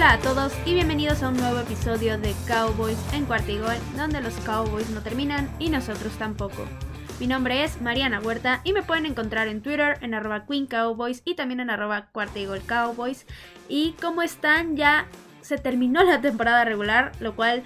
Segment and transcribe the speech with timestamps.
[0.00, 4.32] Hola a todos y bienvenidos a un nuevo episodio de Cowboys en Cuartigol, donde los
[4.46, 6.64] Cowboys no terminan y nosotros tampoco.
[7.20, 11.20] Mi nombre es Mariana Huerta y me pueden encontrar en Twitter en arroba Queen Cowboys
[11.26, 13.26] y también en arroba Cuartigol Cowboys.
[13.68, 15.06] Y como están, ya
[15.42, 17.62] se terminó la temporada regular, lo cual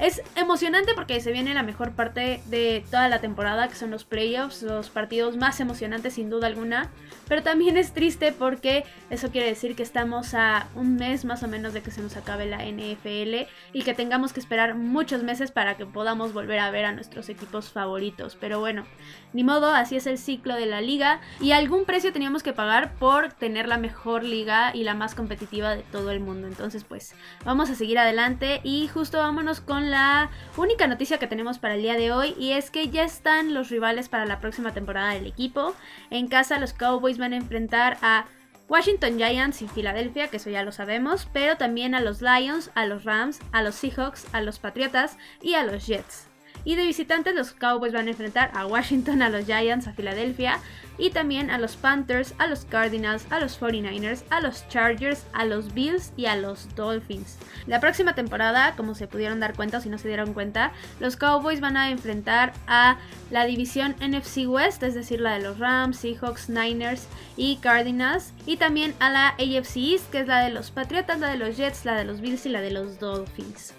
[0.00, 4.04] es emocionante porque se viene la mejor parte de toda la temporada, que son los
[4.04, 6.90] playoffs, los partidos más emocionantes sin duda alguna.
[7.28, 11.48] Pero también es triste porque eso quiere decir que estamos a un mes más o
[11.48, 15.52] menos de que se nos acabe la NFL y que tengamos que esperar muchos meses
[15.52, 18.36] para que podamos volver a ver a nuestros equipos favoritos.
[18.40, 18.84] Pero bueno,
[19.32, 22.94] ni modo, así es el ciclo de la liga y algún precio teníamos que pagar
[22.94, 26.48] por tener la mejor liga y la más competitiva de todo el mundo.
[26.48, 27.14] Entonces pues
[27.44, 31.82] vamos a seguir adelante y justo vámonos con la única noticia que tenemos para el
[31.82, 35.26] día de hoy y es que ya están los rivales para la próxima temporada del
[35.26, 35.74] equipo.
[36.10, 38.26] En casa los Cowboys van a enfrentar a
[38.68, 42.86] Washington Giants y Filadelfia, que eso ya lo sabemos, pero también a los Lions, a
[42.86, 46.29] los Rams, a los Seahawks, a los Patriotas y a los Jets.
[46.64, 50.58] Y de visitantes los Cowboys van a enfrentar a Washington, a los Giants, a Filadelfia
[51.00, 55.44] y también a los Panthers, a los Cardinals, a los 49ers, a los Chargers, a
[55.46, 57.38] los Bills y a los Dolphins.
[57.66, 61.16] La próxima temporada, como se pudieron dar cuenta o si no se dieron cuenta, los
[61.16, 62.98] Cowboys van a enfrentar a
[63.30, 68.58] la división NFC West, es decir, la de los Rams, Seahawks, Niners y Cardinals, y
[68.58, 71.84] también a la AFC East, que es la de los Patriotas, la de los Jets,
[71.84, 73.74] la de los Bills y la de los Dolphins.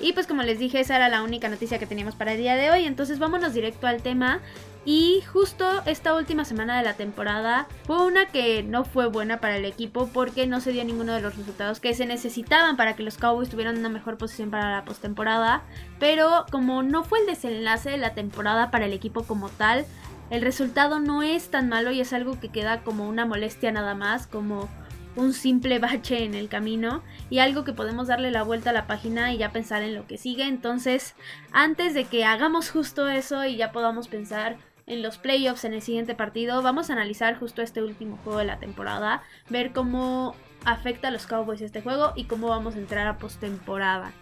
[0.00, 2.56] Y pues como les dije, esa era la única noticia que teníamos para el día
[2.56, 2.84] de hoy.
[2.84, 4.40] Entonces vámonos directo al tema.
[4.86, 9.56] Y justo esta última semana de la temporada fue una que no fue buena para
[9.56, 13.02] el equipo porque no se dio ninguno de los resultados que se necesitaban para que
[13.02, 15.62] los Cowboys tuvieran una mejor posición para la postemporada.
[15.98, 19.86] Pero como no fue el desenlace de la temporada para el equipo como tal,
[20.30, 23.94] el resultado no es tan malo y es algo que queda como una molestia nada
[23.94, 24.68] más, como
[25.16, 28.86] un simple bache en el camino y algo que podemos darle la vuelta a la
[28.86, 30.44] página y ya pensar en lo que sigue.
[30.44, 31.14] Entonces,
[31.52, 35.82] antes de que hagamos justo eso y ya podamos pensar en los playoffs en el
[35.82, 41.08] siguiente partido, vamos a analizar justo este último juego de la temporada, ver cómo afecta
[41.08, 44.12] a los Cowboys este juego y cómo vamos a entrar a postemporada.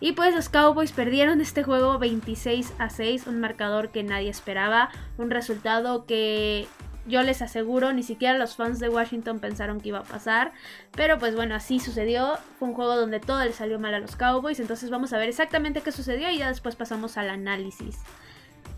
[0.00, 4.90] Y pues los Cowboys perdieron este juego 26 a 6, un marcador que nadie esperaba,
[5.16, 6.66] un resultado que
[7.06, 10.52] yo les aseguro, ni siquiera los fans de Washington pensaron que iba a pasar.
[10.92, 12.38] Pero pues bueno, así sucedió.
[12.58, 14.60] Fue un juego donde todo le salió mal a los Cowboys.
[14.60, 17.98] Entonces vamos a ver exactamente qué sucedió y ya después pasamos al análisis.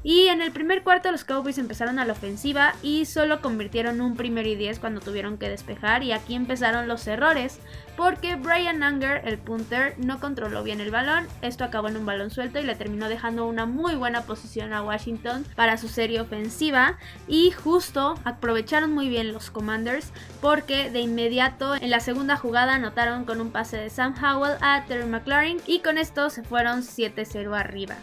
[0.05, 4.17] Y en el primer cuarto los Cowboys empezaron a la ofensiva y solo convirtieron un
[4.17, 6.03] primer y 10 cuando tuvieron que despejar.
[6.03, 7.59] Y aquí empezaron los errores
[7.97, 12.31] porque Brian Unger, el punter, no controló bien el balón, esto acabó en un balón
[12.31, 16.99] suelto y le terminó dejando una muy buena posición a Washington para su serie ofensiva.
[17.27, 23.25] Y justo aprovecharon muy bien los Commanders porque de inmediato en la segunda jugada anotaron
[23.25, 27.59] con un pase de Sam Howell a Terry McLaurin y con esto se fueron 7-0
[27.59, 27.97] arriba.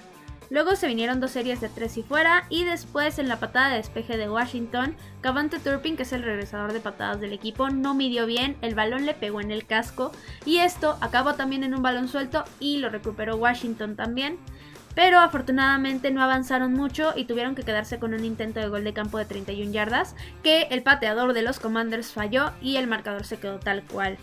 [0.51, 3.77] Luego se vinieron dos series de tres y fuera y después en la patada de
[3.77, 8.25] despeje de Washington, Cavante Turpin, que es el regresador de patadas del equipo, no midió
[8.25, 10.11] bien, el balón le pegó en el casco
[10.45, 14.39] y esto acabó también en un balón suelto y lo recuperó Washington también.
[14.93, 18.91] Pero afortunadamente no avanzaron mucho y tuvieron que quedarse con un intento de gol de
[18.91, 23.39] campo de 31 yardas que el pateador de los Commanders falló y el marcador se
[23.39, 24.17] quedó tal cual.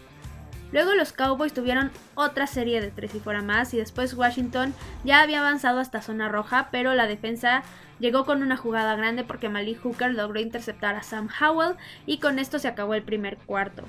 [0.72, 4.74] Luego los Cowboys tuvieron otra serie de tres y fuera más y después Washington
[5.04, 7.62] ya había avanzado hasta zona roja, pero la defensa
[7.98, 11.76] llegó con una jugada grande porque Malik Hooker logró interceptar a Sam Howell
[12.06, 13.84] y con esto se acabó el primer cuarto.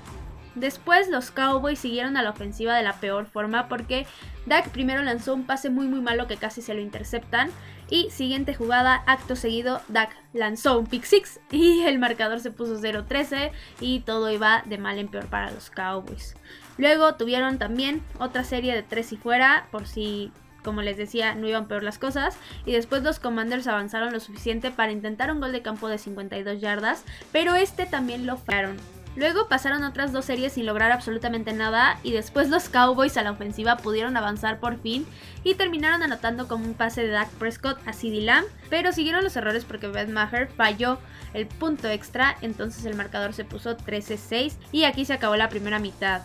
[0.54, 4.06] Después los Cowboys siguieron a la ofensiva de la peor forma porque
[4.46, 7.50] Dak primero lanzó un pase muy muy malo que casi se lo interceptan
[7.88, 12.80] y siguiente jugada, acto seguido, Dak lanzó un pick six y el marcador se puso
[12.80, 16.36] 0-13 y todo iba de mal en peor para los Cowboys.
[16.80, 20.32] Luego tuvieron también otra serie de tres y fuera, por si,
[20.64, 22.38] como les decía, no iban peor las cosas.
[22.64, 26.58] Y después los Commanders avanzaron lo suficiente para intentar un gol de campo de 52
[26.58, 28.78] yardas, pero este también lo fallaron.
[29.14, 33.32] Luego pasaron otras dos series sin lograr absolutamente nada y después los Cowboys a la
[33.32, 35.04] ofensiva pudieron avanzar por fin
[35.44, 39.36] y terminaron anotando como un pase de Dak Prescott a CeeDee Lamb, pero siguieron los
[39.36, 40.98] errores porque Beth Maher falló
[41.34, 45.78] el punto extra, entonces el marcador se puso 13-6 y aquí se acabó la primera
[45.78, 46.22] mitad.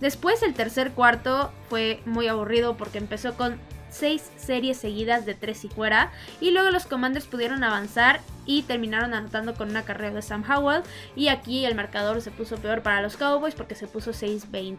[0.00, 3.58] Después el tercer cuarto fue muy aburrido porque empezó con
[3.88, 9.14] seis series seguidas de tres y fuera y luego los Commanders pudieron avanzar y terminaron
[9.14, 10.82] anotando con una carrera de Sam Howell
[11.14, 14.76] y aquí el marcador se puso peor para los Cowboys porque se puso 6-20.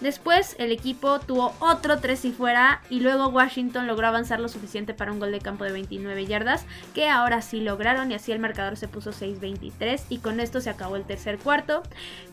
[0.00, 4.92] Después el equipo tuvo otro 3 y fuera y luego Washington logró avanzar lo suficiente
[4.92, 8.38] para un gol de campo de 29 yardas que ahora sí lograron y así el
[8.38, 11.82] marcador se puso 6-23 y con esto se acabó el tercer cuarto.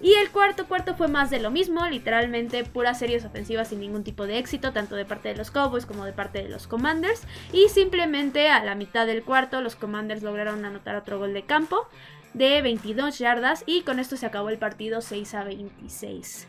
[0.01, 4.03] Y el cuarto cuarto fue más de lo mismo, literalmente puras series ofensivas sin ningún
[4.03, 7.21] tipo de éxito, tanto de parte de los Cowboys como de parte de los Commanders
[7.53, 11.87] y simplemente a la mitad del cuarto los Commanders lograron anotar otro gol de campo
[12.33, 16.47] de 22 yardas y con esto se acabó el partido 6 a 26.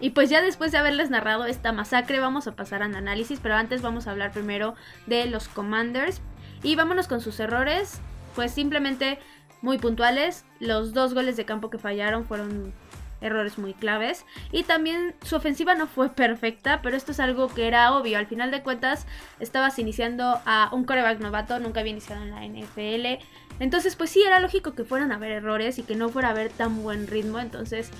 [0.00, 3.54] Y pues ya después de haberles narrado esta masacre vamos a pasar al análisis, pero
[3.54, 4.74] antes vamos a hablar primero
[5.06, 6.20] de los Commanders.
[6.62, 8.00] Y vámonos con sus errores,
[8.34, 9.18] pues simplemente
[9.62, 10.44] muy puntuales.
[10.60, 12.72] Los dos goles de campo que fallaron fueron
[13.20, 14.24] errores muy claves.
[14.52, 18.18] Y también su ofensiva no fue perfecta, pero esto es algo que era obvio.
[18.18, 19.06] Al final de cuentas,
[19.40, 23.22] estabas iniciando a un coreback novato, nunca había iniciado en la NFL.
[23.58, 26.32] Entonces, pues sí, era lógico que fueran a haber errores y que no fuera a
[26.32, 27.38] haber tan buen ritmo.
[27.38, 27.90] Entonces,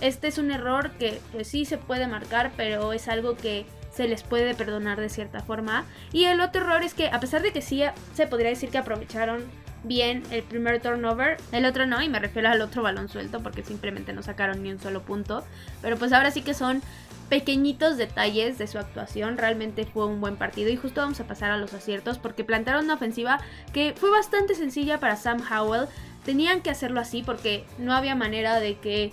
[0.00, 4.06] este es un error que pues sí se puede marcar, pero es algo que se
[4.06, 5.86] les puede perdonar de cierta forma.
[6.12, 7.82] Y el otro error es que a pesar de que sí
[8.14, 9.44] se podría decir que aprovecharon
[9.84, 13.62] bien el primer turnover, el otro no, y me refiero al otro balón suelto porque
[13.62, 15.44] simplemente no sacaron ni un solo punto.
[15.80, 16.82] Pero pues ahora sí que son
[17.28, 19.38] pequeñitos detalles de su actuación.
[19.38, 22.84] Realmente fue un buen partido y justo vamos a pasar a los aciertos porque plantaron
[22.84, 23.40] una ofensiva
[23.72, 25.88] que fue bastante sencilla para Sam Howell.
[26.24, 29.12] Tenían que hacerlo así porque no había manera de que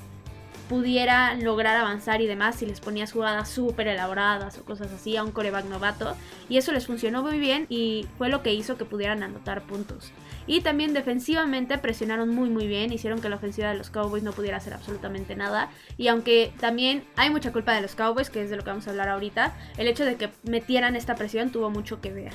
[0.73, 5.23] pudiera lograr avanzar y demás si les ponías jugadas súper elaboradas o cosas así a
[5.23, 6.15] un coreback novato.
[6.49, 10.11] Y eso les funcionó muy bien y fue lo que hizo que pudieran anotar puntos.
[10.47, 14.31] Y también defensivamente presionaron muy muy bien, hicieron que la ofensiva de los Cowboys no
[14.31, 15.69] pudiera hacer absolutamente nada.
[15.95, 18.87] Y aunque también hay mucha culpa de los Cowboys, que es de lo que vamos
[18.87, 22.33] a hablar ahorita, el hecho de que metieran esta presión tuvo mucho que ver.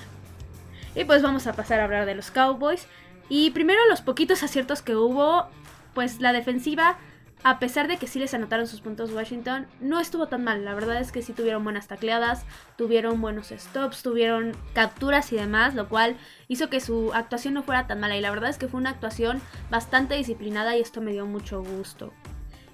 [0.94, 2.87] Y pues vamos a pasar a hablar de los Cowboys.
[3.29, 5.49] Y primero los poquitos aciertos que hubo,
[5.93, 6.99] pues la defensiva
[7.44, 10.64] a pesar de que sí les anotaron sus puntos Washington, no estuvo tan mal.
[10.64, 12.44] La verdad es que sí tuvieron buenas tacleadas,
[12.76, 16.17] tuvieron buenos stops, tuvieron capturas y demás, lo cual
[16.49, 18.17] hizo que su actuación no fuera tan mala.
[18.17, 19.40] Y la verdad es que fue una actuación
[19.70, 22.12] bastante disciplinada y esto me dio mucho gusto.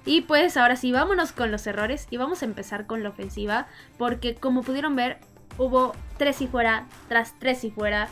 [0.06, 3.66] Y pues ahora sí, vámonos con los errores y vamos a empezar con la ofensiva,
[3.96, 5.18] porque como pudieron ver,
[5.56, 8.08] hubo tres y fuera, tras tres y fuera.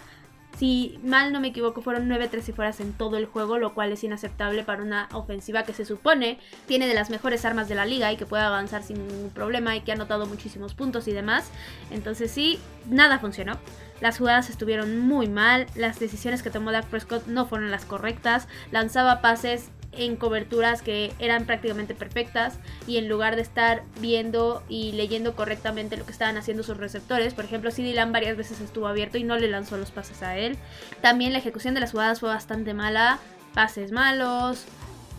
[0.58, 3.74] Si mal no me equivoco, fueron 9 3 y fueras en todo el juego, lo
[3.74, 7.74] cual es inaceptable para una ofensiva que se supone tiene de las mejores armas de
[7.74, 11.08] la liga y que puede avanzar sin ningún problema y que ha anotado muchísimos puntos
[11.08, 11.50] y demás.
[11.90, 13.58] Entonces sí, nada funcionó.
[14.00, 18.48] Las jugadas estuvieron muy mal, las decisiones que tomó Dak Prescott no fueron las correctas,
[18.72, 24.92] lanzaba pases en coberturas que eran prácticamente perfectas y en lugar de estar viendo y
[24.92, 29.18] leyendo correctamente lo que estaban haciendo sus receptores, por ejemplo, CD varias veces estuvo abierto
[29.18, 30.56] y no le lanzó los pases a él.
[31.00, 33.18] También la ejecución de las jugadas fue bastante mala,
[33.54, 34.64] pases malos,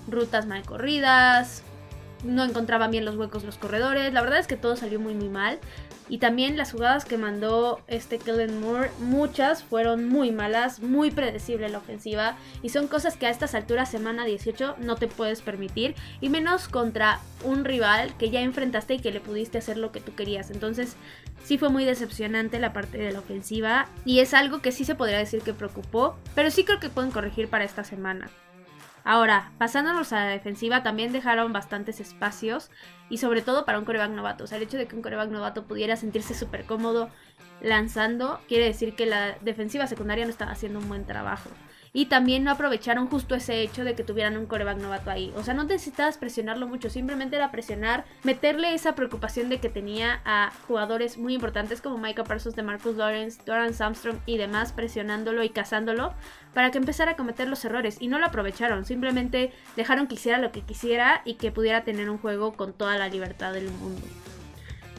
[0.07, 1.63] rutas mal corridas,
[2.23, 4.13] no encontraban bien los huecos los corredores.
[4.13, 5.59] La verdad es que todo salió muy muy mal.
[6.09, 11.69] Y también las jugadas que mandó este Kellen Moore, muchas fueron muy malas, muy predecible
[11.69, 12.35] la ofensiva.
[12.61, 15.95] Y son cosas que a estas alturas, semana 18, no te puedes permitir.
[16.19, 20.01] Y menos contra un rival que ya enfrentaste y que le pudiste hacer lo que
[20.01, 20.51] tú querías.
[20.51, 20.95] Entonces,
[21.43, 23.87] sí fue muy decepcionante la parte de la ofensiva.
[24.05, 26.17] Y es algo que sí se podría decir que preocupó.
[26.35, 28.29] Pero sí creo que pueden corregir para esta semana.
[29.03, 32.71] Ahora, pasándonos a la defensiva, también dejaron bastantes espacios
[33.09, 34.45] y sobre todo para un coreback novato.
[34.45, 37.09] O sea, el hecho de que un coreback novato pudiera sentirse súper cómodo
[37.61, 41.49] lanzando quiere decir que la defensiva secundaria no estaba haciendo un buen trabajo
[41.93, 45.31] y también no aprovecharon justo ese hecho de que tuvieran un coreback novato ahí.
[45.37, 50.19] O sea, no necesitabas presionarlo mucho, simplemente era presionar, meterle esa preocupación de que tenía
[50.25, 55.43] a jugadores muy importantes como Micah Parsons de Marcus Lawrence, Doran Armstrong y demás presionándolo
[55.43, 56.13] y cazándolo
[56.53, 60.37] para que empezara a cometer los errores y no lo aprovecharon, simplemente dejaron que hiciera
[60.37, 64.01] lo que quisiera y que pudiera tener un juego con toda la libertad del mundo.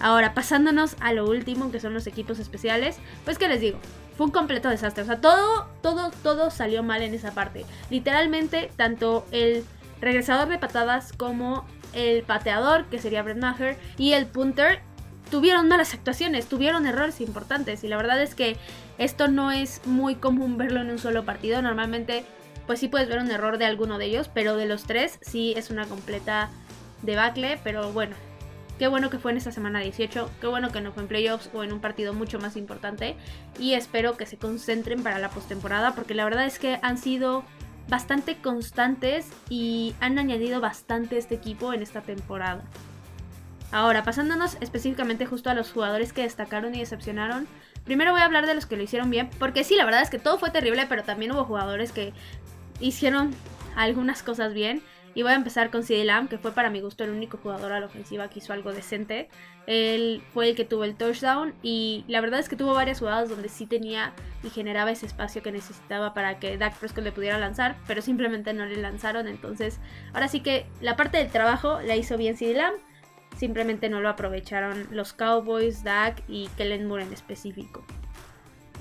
[0.01, 3.79] Ahora, pasándonos a lo último, que son los equipos especiales, pues que les digo,
[4.17, 5.03] fue un completo desastre.
[5.03, 7.65] O sea, todo, todo, todo salió mal en esa parte.
[7.91, 9.65] Literalmente, tanto el
[10.01, 14.81] regresador de patadas como el pateador, que sería Brett Maher, y el punter
[15.31, 17.85] tuvieron malas actuaciones, tuvieron errores importantes.
[17.85, 18.57] Y la verdad es que
[18.99, 21.63] esto no es muy común verlo en un solo partido.
[21.63, 22.25] Normalmente,
[22.67, 25.55] pues sí puedes ver un error de alguno de ellos, pero de los tres sí
[25.57, 26.51] es una completa
[27.03, 27.59] debacle.
[27.63, 28.17] Pero bueno,
[28.79, 31.49] Qué bueno que fue en esta semana 18, qué bueno que no fue en playoffs
[31.55, 33.15] o en un partido mucho más importante
[33.57, 37.45] y espero que se concentren para la postemporada porque la verdad es que han sido
[37.89, 42.65] bastante constantes y han añadido bastante este equipo en esta temporada.
[43.71, 47.47] Ahora, pasándonos específicamente justo a los jugadores que destacaron y decepcionaron,
[47.85, 50.11] primero voy a hablar de los que lo hicieron bien, porque sí, la verdad es
[50.11, 52.13] que todo fue terrible, pero también hubo jugadores que
[52.81, 53.31] hicieron
[53.77, 54.83] algunas cosas bien.
[55.17, 57.71] Y voy a empezar con CD Lamb, que fue para mi gusto el único jugador
[57.71, 59.29] a la ofensiva que hizo algo decente.
[59.69, 63.29] Él fue el que tuvo el touchdown y la verdad es que tuvo varias jugadas
[63.29, 64.13] donde sí tenía
[64.43, 68.53] y generaba ese espacio que necesitaba para que Dak Prescott le pudiera lanzar, pero simplemente
[68.55, 69.29] no le lanzaron.
[69.29, 69.79] Entonces,
[70.13, 72.75] ahora sí que la parte del trabajo la hizo bien CD Lamb.
[73.37, 77.85] Simplemente no lo aprovecharon los Cowboys, Dak y Kellen Moore en específico.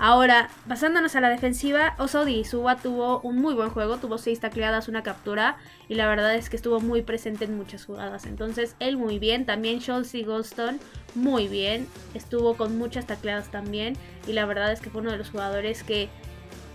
[0.00, 4.88] Ahora, pasándonos a la defensiva, Osodi Suba tuvo un muy buen juego, tuvo 6 tacleadas,
[4.88, 5.56] una captura
[5.88, 8.26] y la verdad es que estuvo muy presente en muchas jugadas.
[8.26, 10.78] Entonces, él muy bien, también Schultz y Goldstone
[11.14, 13.96] muy bien, estuvo con muchas tacleadas también
[14.26, 16.08] y la verdad es que fue uno de los jugadores que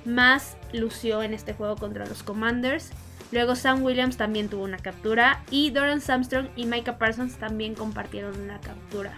[0.05, 2.91] más lució en este juego contra los Commanders.
[3.31, 8.39] Luego Sam Williams también tuvo una captura y Doran Samstrong y Micah Parsons también compartieron
[8.39, 9.13] una captura.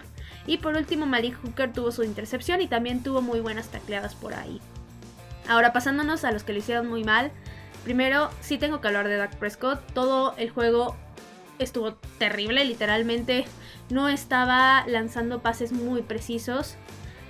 [0.46, 4.34] Y por último, Malik Hooker tuvo su intercepción y también tuvo muy buenas tacleadas por
[4.34, 4.60] ahí.
[5.48, 7.30] Ahora pasándonos a los que lo hicieron muy mal.
[7.84, 9.80] Primero, sí tengo que hablar de Dak Prescott.
[9.92, 10.96] Todo el juego
[11.58, 13.44] estuvo terrible, literalmente
[13.90, 16.76] no estaba lanzando pases muy precisos.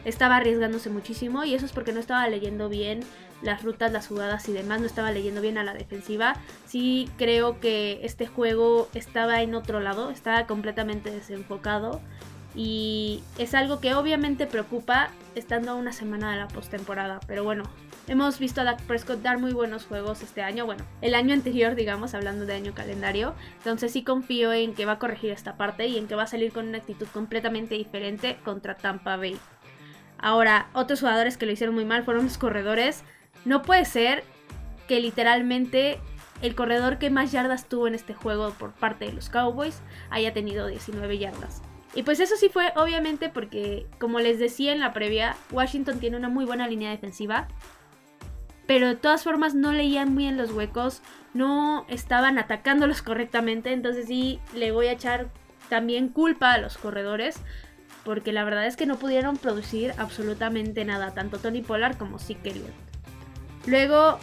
[0.05, 3.01] Estaba arriesgándose muchísimo y eso es porque no estaba leyendo bien
[3.43, 6.37] las rutas, las jugadas y demás, no estaba leyendo bien a la defensiva.
[6.67, 12.01] Sí creo que este juego estaba en otro lado, estaba completamente desenfocado
[12.55, 17.21] y es algo que obviamente preocupa estando a una semana de la postemporada.
[17.27, 17.65] Pero bueno,
[18.09, 20.67] hemos visto a Dak Prescott dar muy buenos juegos este año.
[20.67, 23.35] Bueno, el año anterior, digamos, hablando de año calendario.
[23.59, 26.27] Entonces sí confío en que va a corregir esta parte y en que va a
[26.27, 29.39] salir con una actitud completamente diferente contra Tampa Bay.
[30.19, 33.03] Ahora, otros jugadores que lo hicieron muy mal fueron los corredores.
[33.45, 34.25] No puede ser
[34.89, 36.01] que literalmente
[36.43, 39.81] el corredor que más yardas tuvo en este juego por parte de los Cowboys
[40.11, 41.63] haya tenido 19 yardas.
[41.95, 46.17] Y pues eso sí fue obviamente porque, como les decía en la previa, Washington tiene
[46.17, 47.49] una muy buena línea defensiva.
[48.67, 51.03] Pero de todas formas no leían muy en los huecos,
[51.35, 53.73] no estaban atacándolos correctamente.
[53.73, 55.29] Entonces sí le voy a echar
[55.69, 57.37] también culpa a los corredores.
[58.05, 62.51] Porque la verdad es que no pudieron producir absolutamente nada, tanto Tony Pollard como Zeke
[62.51, 62.92] Elliott.
[63.67, 64.19] Luego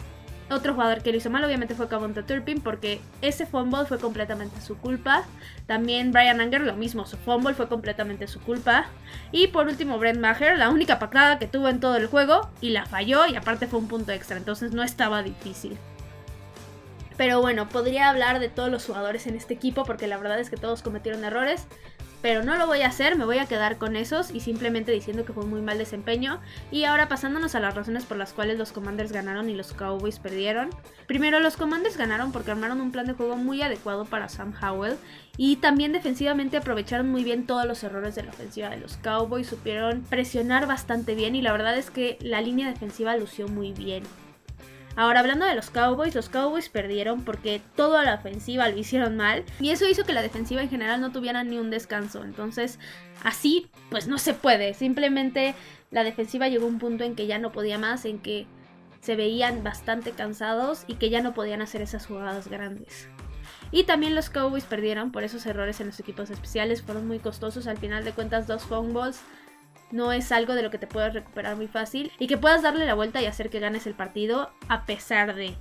[0.50, 4.60] otro jugador que lo hizo mal obviamente fue Cavonta Turpin porque ese fumble fue completamente
[4.60, 5.24] su culpa.
[5.66, 8.86] También Brian Anger lo mismo, su fumble fue completamente su culpa.
[9.30, 12.70] Y por último Brent Maher, la única pactada que tuvo en todo el juego y
[12.70, 15.78] la falló y aparte fue un punto extra, entonces no estaba difícil.
[17.16, 20.50] Pero bueno, podría hablar de todos los jugadores en este equipo porque la verdad es
[20.50, 21.66] que todos cometieron errores
[22.22, 25.24] pero no lo voy a hacer, me voy a quedar con esos y simplemente diciendo
[25.24, 26.40] que fue muy mal desempeño.
[26.70, 30.18] Y ahora pasándonos a las razones por las cuales los Commanders ganaron y los Cowboys
[30.18, 30.70] perdieron.
[31.06, 34.96] Primero, los Commanders ganaron porque armaron un plan de juego muy adecuado para Sam Howell
[35.36, 39.46] y también defensivamente aprovecharon muy bien todos los errores de la ofensiva de los Cowboys,
[39.46, 44.02] supieron presionar bastante bien y la verdad es que la línea defensiva lució muy bien.
[45.00, 49.44] Ahora hablando de los Cowboys, los Cowboys perdieron porque toda la ofensiva lo hicieron mal
[49.58, 52.22] y eso hizo que la defensiva en general no tuviera ni un descanso.
[52.22, 52.78] Entonces,
[53.24, 54.74] así pues no se puede.
[54.74, 55.54] Simplemente
[55.90, 58.46] la defensiva llegó a un punto en que ya no podía más, en que
[59.00, 63.08] se veían bastante cansados y que ya no podían hacer esas jugadas grandes.
[63.72, 67.66] Y también los Cowboys perdieron por esos errores en los equipos especiales, fueron muy costosos,
[67.68, 69.22] al final de cuentas dos fumbles
[69.90, 72.86] no es algo de lo que te puedas recuperar muy fácil y que puedas darle
[72.86, 75.54] la vuelta y hacer que ganes el partido a pesar de.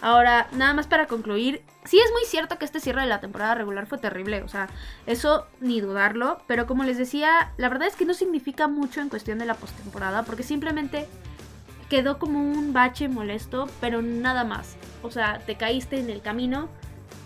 [0.00, 3.56] Ahora, nada más para concluir, sí es muy cierto que este cierre de la temporada
[3.56, 4.68] regular fue terrible, o sea,
[5.06, 9.08] eso ni dudarlo, pero como les decía, la verdad es que no significa mucho en
[9.08, 11.08] cuestión de la postemporada, porque simplemente
[11.88, 14.76] quedó como un bache molesto, pero nada más.
[15.02, 16.68] O sea, te caíste en el camino,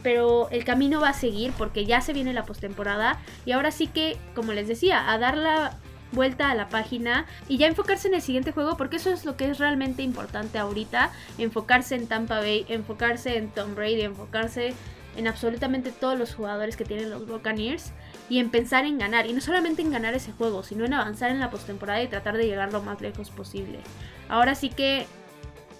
[0.03, 3.87] pero el camino va a seguir porque ya se viene la postemporada y ahora sí
[3.87, 5.77] que, como les decía, a dar la
[6.13, 9.37] vuelta a la página y ya enfocarse en el siguiente juego porque eso es lo
[9.37, 14.75] que es realmente importante ahorita, enfocarse en Tampa Bay, enfocarse en Tom Brady, enfocarse
[15.17, 17.93] en absolutamente todos los jugadores que tienen los Buccaneers
[18.31, 21.31] y en pensar en ganar y no solamente en ganar ese juego, sino en avanzar
[21.31, 23.81] en la postemporada y tratar de llegar lo más lejos posible.
[24.29, 25.07] Ahora sí que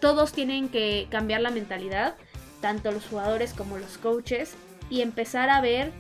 [0.01, 2.17] todos tienen que cambiar la mentalidad
[2.63, 4.55] tanto los jugadores como los coaches,
[4.89, 5.93] y empezar a ver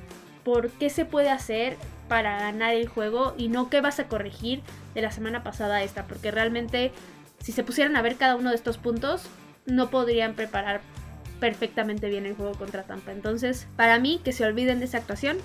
[0.44, 1.76] por qué se puede hacer
[2.08, 4.62] para ganar el juego y no qué vas a corregir
[4.94, 6.92] de la semana pasada a esta, porque realmente
[7.40, 9.24] si se pusieran a ver cada uno de estos puntos,
[9.66, 10.80] no podrían preparar
[11.40, 13.12] perfectamente bien el juego contra Tampa.
[13.12, 15.38] Entonces, para mí, que se olviden de esa actuación,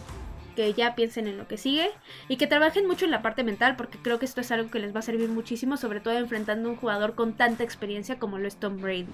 [0.55, 1.89] que ya piensen en lo que sigue
[2.27, 4.79] y que trabajen mucho en la parte mental, porque creo que esto es algo que
[4.79, 8.39] les va a servir muchísimo, sobre todo enfrentando a un jugador con tanta experiencia como
[8.39, 9.07] lo es Tom Brady.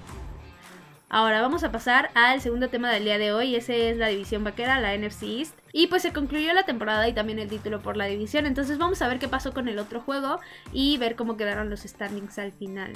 [1.16, 4.44] Ahora vamos a pasar al segundo tema del día de hoy, ese es la división
[4.44, 5.56] vaquera, la NFC East.
[5.72, 9.00] Y pues se concluyó la temporada y también el título por la división, entonces vamos
[9.04, 10.40] a ver qué pasó con el otro juego
[10.72, 12.94] y ver cómo quedaron los standings al final.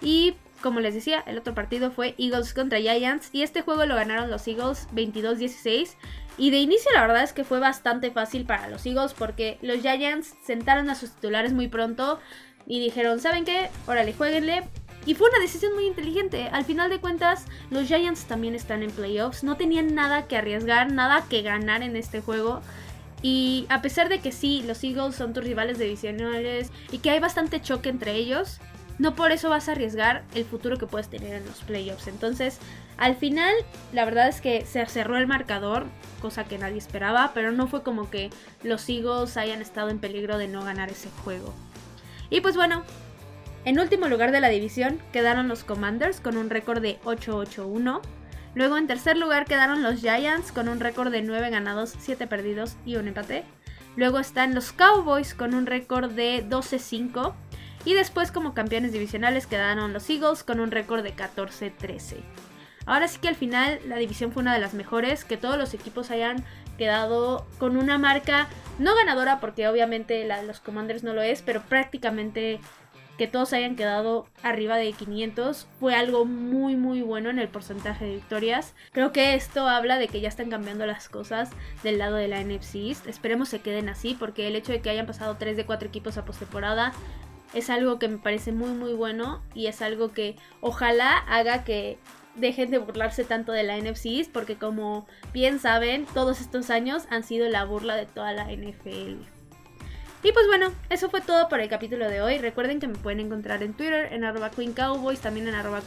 [0.00, 3.96] Y como les decía, el otro partido fue Eagles contra Giants y este juego lo
[3.96, 5.90] ganaron los Eagles 22-16.
[6.38, 9.82] Y de inicio la verdad es que fue bastante fácil para los Eagles porque los
[9.82, 12.18] Giants sentaron a sus titulares muy pronto
[12.66, 13.68] y dijeron, ¿saben qué?
[13.86, 14.62] Órale, jueguenle.
[15.06, 16.48] Y fue una decisión muy inteligente.
[16.50, 19.44] Al final de cuentas, los Giants también están en playoffs.
[19.44, 22.60] No tenían nada que arriesgar, nada que ganar en este juego.
[23.22, 27.20] Y a pesar de que sí, los Eagles son tus rivales divisionales y que hay
[27.20, 28.58] bastante choque entre ellos,
[28.98, 32.08] no por eso vas a arriesgar el futuro que puedes tener en los playoffs.
[32.08, 32.58] Entonces,
[32.98, 33.54] al final,
[33.92, 35.86] la verdad es que se cerró el marcador,
[36.20, 38.30] cosa que nadie esperaba, pero no fue como que
[38.62, 41.54] los Eagles hayan estado en peligro de no ganar ese juego.
[42.30, 42.84] Y pues bueno,
[43.66, 48.00] en último lugar de la división quedaron los Commanders con un récord de 8-8-1.
[48.54, 52.76] Luego en tercer lugar quedaron los Giants con un récord de 9 ganados, 7 perdidos
[52.86, 53.44] y un empate.
[53.96, 57.34] Luego están los Cowboys con un récord de 12-5.
[57.84, 62.18] Y después como campeones divisionales quedaron los Eagles con un récord de 14-13.
[62.86, 65.74] Ahora sí que al final la división fue una de las mejores, que todos los
[65.74, 66.44] equipos hayan
[66.78, 68.46] quedado con una marca
[68.78, 72.60] no ganadora porque obviamente la de los Commanders no lo es, pero prácticamente
[73.16, 78.04] que todos hayan quedado arriba de 500 fue algo muy muy bueno en el porcentaje
[78.04, 78.74] de victorias.
[78.92, 81.50] Creo que esto habla de que ya están cambiando las cosas
[81.82, 83.06] del lado de la NFC East.
[83.06, 86.18] Esperemos se queden así porque el hecho de que hayan pasado 3 de 4 equipos
[86.18, 86.92] a postemporada
[87.54, 91.98] es algo que me parece muy muy bueno y es algo que ojalá haga que
[92.34, 97.22] dejen de burlarse tanto de la NFC porque como bien saben, todos estos años han
[97.22, 99.35] sido la burla de toda la NFL.
[100.26, 102.38] Y pues bueno, eso fue todo por el capítulo de hoy.
[102.38, 105.80] Recuerden que me pueden encontrar en Twitter, en arroba Queen Cowboys, también en arroba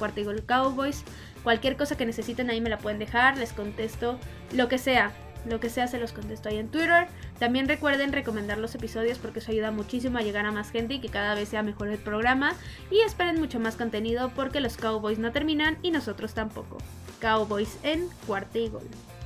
[0.48, 1.03] Cowboys.
[1.43, 4.17] Cualquier cosa que necesiten ahí me la pueden dejar, les contesto
[4.53, 5.12] lo que sea.
[5.46, 7.08] Lo que sea se los contesto ahí en Twitter.
[7.38, 11.01] También recuerden recomendar los episodios porque eso ayuda muchísimo a llegar a más gente y
[11.01, 12.53] que cada vez sea mejor el programa.
[12.89, 16.77] Y esperen mucho más contenido porque los Cowboys no terminan y nosotros tampoco.
[17.19, 18.88] Cowboys en cuarta y gol.